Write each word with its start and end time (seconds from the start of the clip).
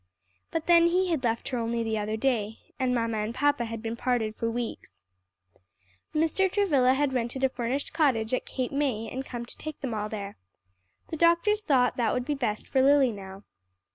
But 0.49 0.65
then 0.65 0.87
he 0.87 1.11
had 1.11 1.23
left 1.23 1.49
her 1.49 1.59
only 1.59 1.83
the 1.83 1.99
other 1.99 2.17
day, 2.17 2.57
and 2.79 2.91
mamma 2.95 3.17
and 3.19 3.35
papa 3.35 3.65
had 3.65 3.83
been 3.83 3.95
parted 3.95 4.35
for 4.35 4.49
weeks." 4.49 5.03
Mr. 6.15 6.51
Travilla 6.51 6.95
had 6.95 7.13
rented 7.13 7.43
a 7.43 7.49
furnished 7.49 7.93
cottage 7.93 8.33
at 8.33 8.47
Cape 8.47 8.71
May 8.71 9.07
and 9.11 9.23
come 9.23 9.45
to 9.45 9.57
take 9.59 9.79
them 9.81 9.93
all 9.93 10.09
there. 10.09 10.37
The 11.09 11.17
doctors 11.17 11.61
thought 11.61 11.97
that 11.97 12.15
would 12.15 12.25
be 12.25 12.33
best 12.33 12.67
for 12.67 12.81
Lily 12.81 13.11
now. 13.11 13.43